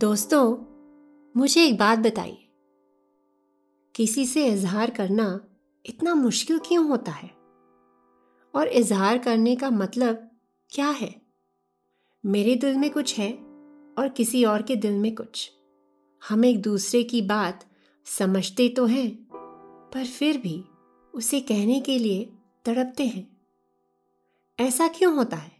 [0.00, 0.56] दोस्तों,
[1.36, 2.48] मुझे एक बात बताइए।
[3.94, 5.40] किसी से इजहार करना
[5.86, 7.30] इतना मुश्किल क्यों होता है?
[8.54, 10.30] और इजहार करने का मतलब
[10.70, 11.22] क्या है?
[12.26, 13.32] मेरे दिल में कुछ है
[13.98, 15.52] और किसी और के दिल में कुछ।
[16.28, 17.64] हम एक दूसरे की बात
[18.04, 19.26] समझते तो हैं,
[19.94, 20.64] पर फिर भी
[21.14, 22.32] उसे कहने के लिए
[22.64, 23.36] तड़पते हैं।
[24.60, 25.52] ऐसा क्यों होता है?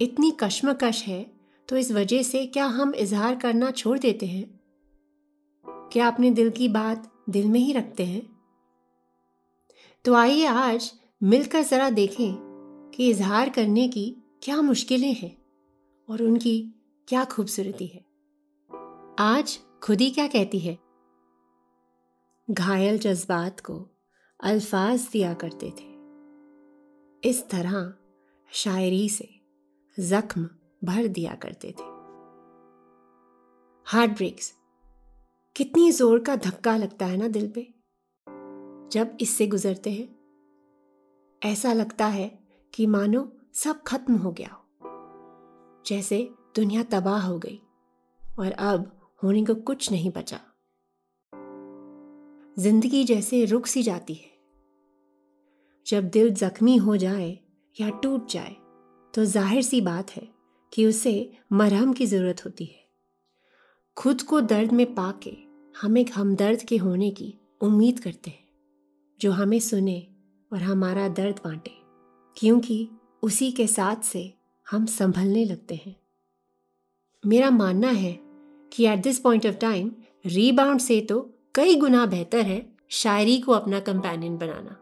[0.00, 1.37] इतनी कश्मकश है
[1.68, 4.60] तो इस वजह से क्या हम इजहार करना छोड़ देते हैं?
[5.66, 8.38] क्या अपने दिल की बात दिल में ही रखते हैं?
[10.04, 12.34] तो आइए आज मिलकर ज़रा देखें
[12.94, 15.42] कि इजहार करने की क्या मुश्किलें हैं
[16.10, 16.74] और उनकी
[17.08, 18.04] क्या खूबसूरती है।
[19.18, 20.78] आज खुदी क्या कहती है?
[22.50, 23.86] घायल जज्बात को
[24.40, 25.98] अल्फाज दिया करते थे।
[27.30, 27.94] इस तरह
[28.52, 29.28] शायरी से
[30.00, 30.50] जख्म
[30.82, 31.86] भर दिया करते थे।
[33.86, 34.52] हार्ट ब्रेक्स
[35.56, 37.66] कितनी ज़ोर का धक्का लगता है ना दिल पे।
[38.92, 40.08] जब इससे गुजरते हैं,
[41.42, 42.28] ऐसा लगता है
[42.74, 44.64] कि मानो सब खत्म हो गया हो।
[45.86, 46.22] जैसे
[46.56, 47.60] दुनिया तबाह हो गई
[48.20, 48.90] और अब
[49.22, 50.40] होने को कुछ नहीं बचा।
[52.56, 54.30] ज़िंदगी जैसे रुक सी जाती है।
[55.86, 57.28] जब दिल जख्मी हो जाए
[57.76, 58.56] या टूट जाए
[59.14, 60.37] तो ज़ाहिर सी बात है
[60.72, 62.86] कि उसे मरहम की ज़रूरत होती है।
[63.96, 65.36] खुद को दर्द में पाके
[65.80, 68.48] हम एक हमदर्द के होने की उम्मीद करते हैं,
[69.20, 70.06] जो हमें सुने
[70.52, 71.70] और हमारा दर्द बांटे,
[72.36, 72.88] क्योंकि
[73.22, 74.32] उसी के साथ से
[74.66, 75.96] हम संभलने लगते हैं।
[77.24, 78.18] मेरा मानना है
[78.72, 79.92] कि at this point of time
[80.26, 81.20] rebound से तो
[81.54, 84.76] कई गुना बेहतर है शायरी को अपना कंपेनियन बनाना,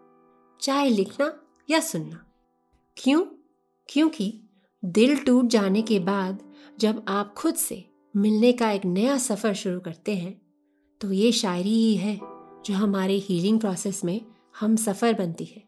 [0.60, 1.32] चाहे लिखना
[1.70, 2.24] या सुनना।
[2.96, 3.24] क्यों?
[3.88, 4.32] क्योंकि
[4.86, 6.42] दिल टूट जाने के बाद
[6.80, 7.84] जब आप खुद से
[8.14, 10.32] मिलने का एक नया सफ़र शुरू करते हैं
[11.00, 12.14] तो ये शायरी ही है
[12.66, 14.20] जो हमारे हीलिंग प्रोसेस में
[14.60, 15.62] हम सफ़र बनती है।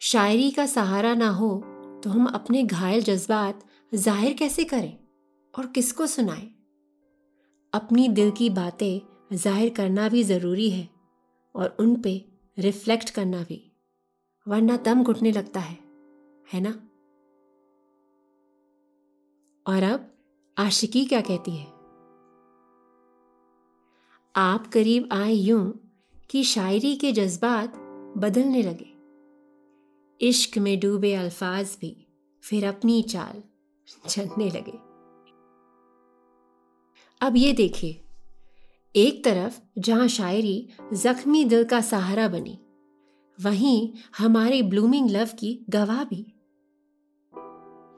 [0.00, 1.54] शायरी का सहारा ना हो
[2.04, 4.96] तो हम अपने घायल जज्बात ज़ाहिर कैसे करें
[5.54, 6.50] और किसको सुनाएँ?
[7.72, 10.88] अपनी दिल की बातें ज़ाहिर करना भी ज़रूरी है
[11.54, 12.24] और उन पे
[12.58, 13.62] रिफ्लेक्ट करना भी,
[14.46, 15.78] वरना दम घुटने लगता है
[16.46, 16.74] है ना?
[19.68, 20.14] और अब
[20.58, 21.66] आशिकी क्या कहती है?
[24.36, 25.80] आप करीब आए यूँ
[26.30, 27.76] कि शायरी के जज्बात
[28.18, 28.94] बदलने लगे।
[30.28, 32.06] इश्क में डूबे अल्फाज भी
[32.42, 33.42] फिर अपनी चाल
[34.08, 34.78] चलने लगे।
[37.26, 38.04] अब ये देखिए,
[38.96, 42.58] एक तरफ़ जहाँ शायरी जख्मी दिल का सहारा बनी,
[43.40, 46.34] वहीं हमारे ब्लूमिंग लव की गवाह भी।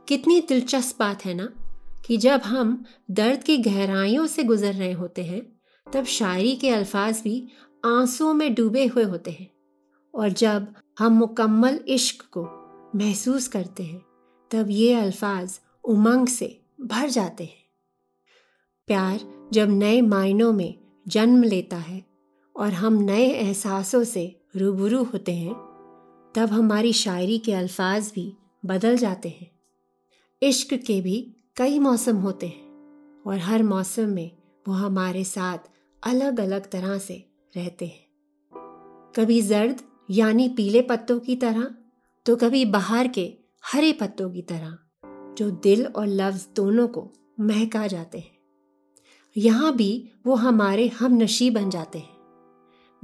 [0.09, 1.60] कितनी दिलचस्प बात है ना?
[2.07, 5.61] कि जब हम दर्द की गहराइयों से गुजर रहे होते हैं,
[5.93, 7.49] तब शायरी के अल्फाज भी
[7.85, 9.51] आंसुओं में डूबे हुए होते हैं।
[10.15, 12.49] और जब हम मुकम्मल इश्क को
[12.99, 14.03] महसूस करते हैं,
[14.51, 17.65] तब ये अल्फाज उमंग से भर जाते हैं।
[18.87, 20.75] प्यार जब नए मायनों में
[21.09, 22.05] जन्म लेता है
[22.57, 25.55] और हम नए एहसासों से रूबरू होते हैं,
[26.35, 29.51] तब हमारी शायरी के अल्फाज भी बदल जाते हैं।
[30.43, 34.31] इश्क के भी कई मौसम होते हैं और हर मौसम में
[34.69, 35.59] वो हमारे साथ
[36.03, 37.15] अलग अलग तरह से
[37.57, 39.81] रहते हैं। कभी जर्द
[40.11, 41.75] यानी पीले पत्तों की तरह
[42.27, 43.35] तो कभी बाहर के
[43.65, 44.79] हरे पत्तों की तरह,
[45.39, 48.39] जो दिल और लफ्ज़ दोनों को महका जाते हैं।
[49.37, 52.19] यहाँ भी वो हमारे हम नशी बन जाते हैं।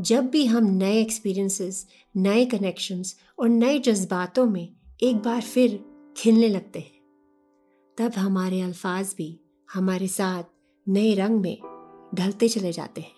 [0.01, 1.87] जब भी हम नए एक्सपीरियंसेस
[2.17, 4.69] नए कनेक्शंस और नए जज्बातों में
[5.03, 5.85] एक बार फिर
[6.17, 6.96] खिलने लगते हैं।
[7.99, 9.41] तब हमारे अल्फाज भी
[9.73, 10.43] हमारे साथ
[10.89, 11.59] नए रंग में
[12.15, 13.15] ढलते चले जाते हैं।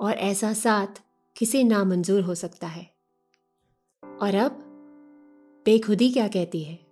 [0.00, 0.86] और ऐसा साथ
[1.36, 2.96] किसे नामंजूर हो सकता है?
[4.20, 4.50] और अब
[5.64, 6.86] बेखुदी क्या कहती है?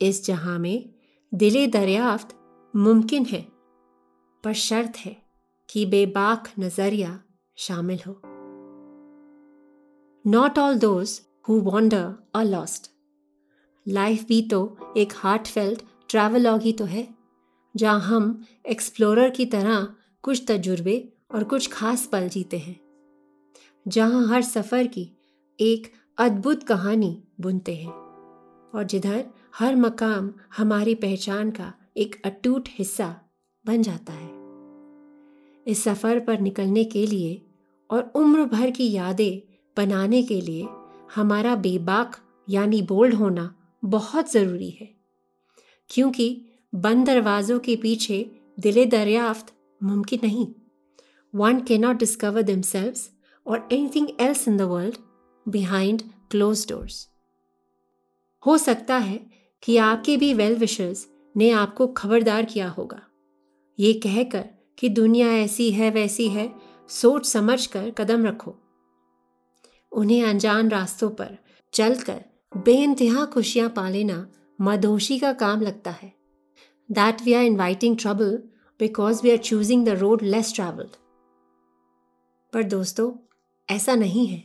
[0.00, 0.94] इस जहाँ में
[1.34, 2.28] दिले दरियाफ्त
[2.76, 3.42] मुमकिन है,
[4.44, 5.22] पर शर्त है
[5.68, 7.22] कि बेबाक नज़रिया
[7.56, 8.22] शामिल हो।
[10.26, 12.99] Not all those who wander are lost
[13.86, 17.08] life भी तो एक हार्ट फेल्ट ट्रैवलॉग ही तो है,
[17.74, 19.88] जहाँ हम एक्सप्लोरर की तरह
[20.22, 20.96] कुछ तजुर्बे
[21.34, 22.80] और कुछ खास पल जीते हैं,
[23.86, 25.10] जहाँ हर सफ़र की
[25.58, 27.92] एक अद्भुत कहानी बुनते हैं
[28.74, 29.24] और जिधर
[29.58, 33.14] हर मकाम हमारी पहचान का एक अटूट हिस्सा
[33.64, 34.28] बन जाता है।
[35.66, 37.40] इस सफ़र पर निकलने के लिए
[37.90, 39.40] और उम्र भर की यादें
[39.76, 40.66] बनाने के लिए
[41.14, 42.16] हमारा बेबाक
[42.48, 43.54] यानी बोल्ड होना
[43.84, 44.94] बहुत ज़रूरी है।
[45.88, 50.46] क्योंकि बंद दरवाजों के पीछे दिले दरियाफ्त मुमकिन नहीं।
[51.34, 52.92] वन के नॉट डिस्कवर दम
[53.46, 54.96] और anything else in the world
[55.48, 57.08] behind closed doors
[58.46, 59.30] हो सकता है
[59.62, 63.02] कि आपके भी वेल विशर्स ने आपको खबरदार किया होगा।
[63.78, 64.48] ये कहकर
[64.78, 66.54] कि दुनिया ऐसी है, वैसी है,
[66.88, 68.56] सोच समझ कर कदम रखो।
[69.92, 71.38] उन्हें अनजान रास्तों पर
[71.72, 74.26] चलकर बेइंतहा खुशियाँ पा लेना
[74.58, 76.12] मदोशी का काम लगता है।
[76.88, 78.36] That we are inviting trouble
[78.80, 80.96] because we are choosing the road less travelled
[82.52, 83.12] पर दोस्तों,
[83.68, 84.42] ऐसा नहीं है।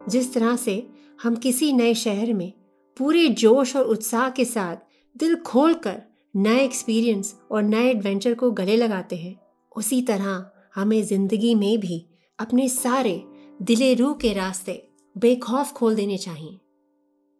[0.00, 0.86] जिस तरह से
[1.22, 2.52] हम किसी नए शहर में
[2.96, 4.76] पूरे जोश और उत्साह के साथ
[5.16, 6.02] दिल खोल कर
[6.34, 9.36] नए एक्सपीरियंस और नए एडवेंचर को गले लगाते हैं,
[9.76, 10.44] उसी तरह
[10.74, 12.04] हमें ज़िंदगी में भी
[12.38, 13.22] अपने सारे
[13.62, 14.82] दिले रूह के रास्ते
[15.16, 16.58] बेखौफ खोल देने चाहिए।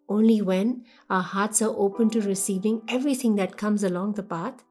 [0.08, 0.72] Only when
[1.10, 4.62] our hearts are open to receiving everything that comes along the path,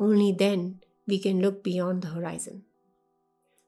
[0.00, 2.62] only then we can look beyond the horizon.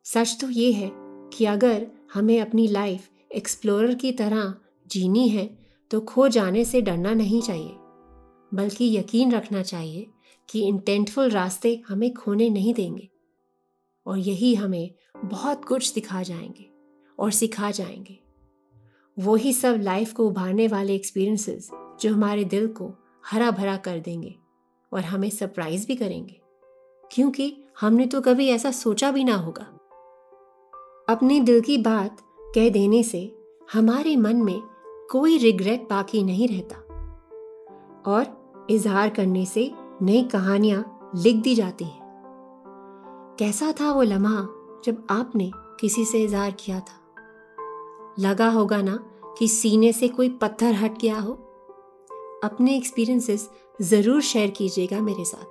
[0.04, 0.90] सच तो ये है
[1.32, 4.54] कि अगर हमें अपनी लाइफ एक्सप्लोरर की तरह
[4.86, 5.58] जीनी है
[5.90, 7.74] तो खो जाने से डरना नहीं चाहिए
[8.54, 10.06] बल्कि यकीन रखना चाहिए
[10.48, 13.08] कि इंटेंटफुल रास्ते हमें खोने नहीं देंगे
[14.06, 14.94] और यही हमें
[15.24, 16.70] बहुत कुछ दिखा जाएँगे
[17.18, 18.18] और सिखा जाएँगे
[19.18, 21.70] वही सब लाइफ को उभारने वाले एक्सपीरियंसेस
[22.00, 22.94] जो हमारे दिल को
[23.26, 24.34] हरा भरा कर देंगे
[24.92, 26.40] और हमें सरप्राइज़ भी करेंगे।
[27.12, 29.62] क्योंकि हमने तो कभी ऐसा सोचा भी ना होगा।
[31.08, 33.38] अपने दिल की बात कह देने से
[33.72, 34.62] हमारे मन में
[35.10, 36.76] कोई रिग्रेट बाकी नहीं रहता।
[38.06, 39.72] और इजहार करने से
[40.02, 42.00] नई कहानियाँ लिख दी जाती हैं।
[43.38, 44.48] कैसा था वो लम्हा
[44.84, 46.97] जब आपने किसी से इजहार किया था?
[48.18, 48.98] लगा होगा ना
[49.38, 51.32] कि सीने से कोई पत्थर हट गया हो।
[52.44, 53.50] अपने एक्सपीरियंसेस
[53.82, 55.44] ज़रूर शेयर कीजिएगा मेरे साथ।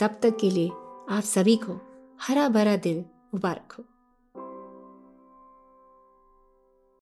[0.00, 0.68] तब तक के लिए
[1.10, 1.80] आप सभी को
[2.22, 3.04] हरा भरा दिल
[3.34, 3.84] मुबारक हो।